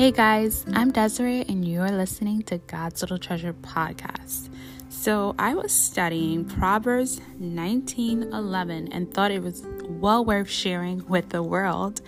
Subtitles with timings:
[0.00, 4.48] Hey guys, I'm Desiree, and you're listening to God's Little Treasure podcast.
[4.88, 11.42] So, I was studying Proverbs 19:11 and thought it was well worth sharing with the
[11.42, 12.00] world.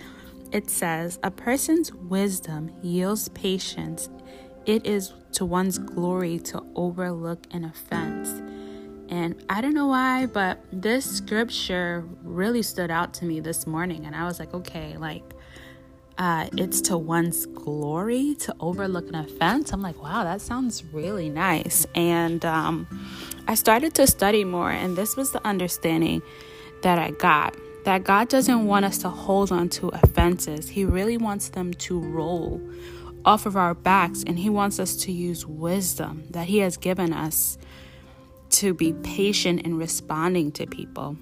[0.51, 4.09] It says, "A person's wisdom yields patience.
[4.65, 8.41] It is to one's glory to overlook an offense."
[9.07, 14.07] And I don't know why, but this scripture really stood out to me this morning,
[14.07, 15.35] and I was like, okay, like
[16.17, 19.73] uh, it's to one's glory to overlook an offense.
[19.73, 21.85] I'm like, wow, that sounds really nice.
[21.95, 22.87] And um,
[23.47, 26.21] I started to study more, and this was the understanding
[26.83, 31.17] that I got that God doesn't want us to hold on to offenses, He really
[31.17, 32.61] wants them to roll
[33.25, 37.13] off of our backs, and He wants us to use wisdom that He has given
[37.13, 37.57] us
[38.51, 41.17] to be patient in responding to people.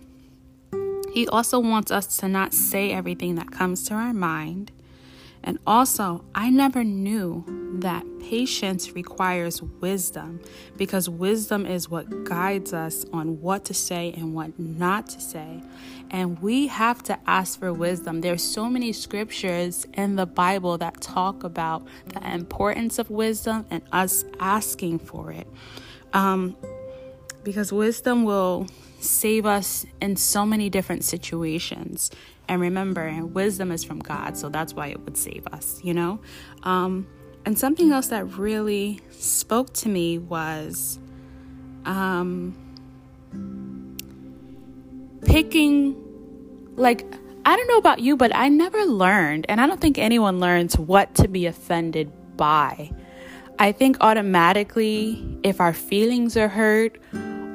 [1.14, 4.72] He also wants us to not say everything that comes to our mind
[5.44, 7.44] and also, I never knew
[7.80, 10.40] that patience requires wisdom
[10.78, 15.64] because wisdom is what guides us on what to say and what not to say.
[16.12, 18.22] And we have to ask for wisdom.
[18.22, 23.82] There's so many scriptures in the Bible that talk about the importance of wisdom and
[23.92, 25.48] us asking for it.
[26.14, 26.56] Um,
[27.44, 28.68] because wisdom will
[29.02, 32.12] save us in so many different situations.
[32.48, 36.20] And remember, wisdom is from God, so that's why it would save us, you know?
[36.64, 37.08] Um,
[37.46, 41.00] and something else that really spoke to me was
[41.86, 42.56] um,
[45.26, 45.96] picking,
[46.76, 47.06] like,
[47.46, 50.78] I don't know about you, but I never learned, and I don't think anyone learns
[50.78, 52.92] what to be offended by.
[53.58, 57.00] I think automatically, if our feelings are hurt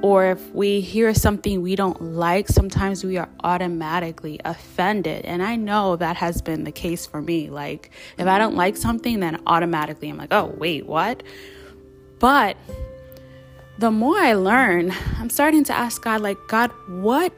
[0.03, 5.25] or if we hear something we don't like, sometimes we are automatically offended.
[5.25, 7.51] And I know that has been the case for me.
[7.51, 11.23] Like, if I don't like something, then automatically I'm like, oh, wait, what?
[12.19, 12.57] But
[13.79, 17.33] the more I learn, I'm starting to ask God, like, God, what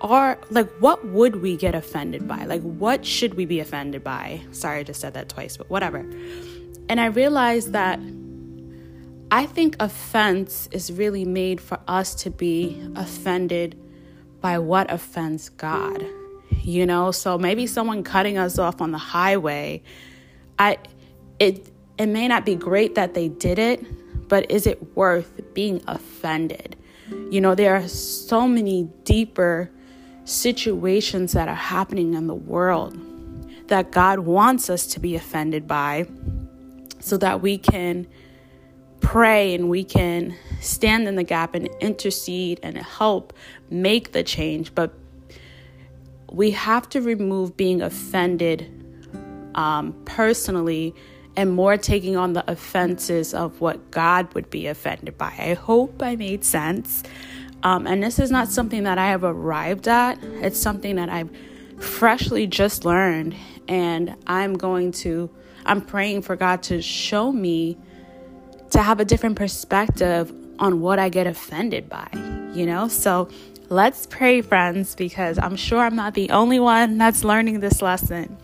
[0.00, 2.44] are, like, what would we get offended by?
[2.44, 4.40] Like, what should we be offended by?
[4.52, 5.98] Sorry, I just said that twice, but whatever.
[6.88, 8.00] And I realized that
[9.30, 13.78] I think offense is really made for us to be offended
[14.40, 16.04] by what offends God.
[16.62, 19.82] You know, so maybe someone cutting us off on the highway,
[20.58, 20.78] I
[21.38, 25.82] it it may not be great that they did it, but is it worth being
[25.86, 26.76] offended?
[27.30, 29.70] You know, there are so many deeper
[30.24, 32.98] situations that are happening in the world
[33.68, 36.06] that God wants us to be offended by
[37.00, 38.06] so that we can
[39.00, 43.32] pray and we can stand in the gap and intercede and help
[43.70, 44.74] make the change.
[44.74, 44.92] But
[46.30, 48.70] we have to remove being offended
[49.54, 50.94] um, personally
[51.36, 55.34] and more taking on the offenses of what God would be offended by.
[55.38, 57.02] I hope I made sense.
[57.62, 61.30] Um, and this is not something that I have arrived at, it's something that I've
[61.78, 63.34] freshly just learned.
[63.68, 65.30] And I'm going to,
[65.66, 67.76] I'm praying for God to show me
[68.70, 72.08] to have a different perspective on what I get offended by,
[72.52, 72.88] you know?
[72.88, 73.28] So
[73.68, 78.36] let's pray, friends, because I'm sure I'm not the only one that's learning this lesson.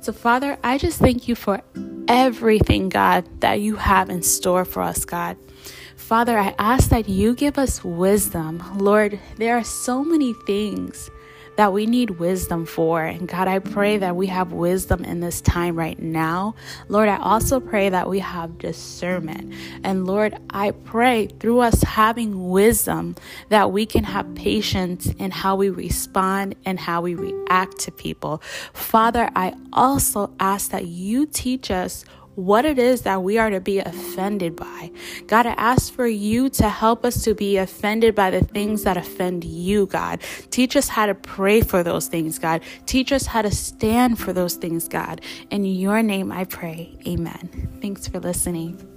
[0.00, 1.60] So, Father, I just thank you for
[2.08, 5.36] everything, God, that you have in store for us, God.
[5.96, 8.62] Father, I ask that you give us wisdom.
[8.78, 11.10] Lord, there are so many things
[11.60, 13.04] that we need wisdom for.
[13.04, 16.54] And God, I pray that we have wisdom in this time right now.
[16.88, 19.52] Lord, I also pray that we have discernment.
[19.84, 23.14] And Lord, I pray through us having wisdom
[23.50, 28.40] that we can have patience in how we respond and how we react to people.
[28.72, 32.06] Father, I also ask that you teach us
[32.40, 34.90] what it is that we are to be offended by.
[35.26, 38.96] God, I ask for you to help us to be offended by the things that
[38.96, 40.20] offend you, God.
[40.50, 42.62] Teach us how to pray for those things, God.
[42.86, 45.20] Teach us how to stand for those things, God.
[45.50, 46.96] In your name I pray.
[47.06, 47.78] Amen.
[47.80, 48.89] Thanks for listening.